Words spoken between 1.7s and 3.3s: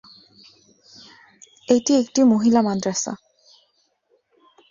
এটি একটি মহিলা মাদ্রাসা।